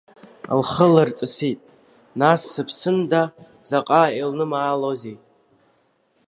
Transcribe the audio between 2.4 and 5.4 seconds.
сыԥсында, заҟа илнымаалозеи!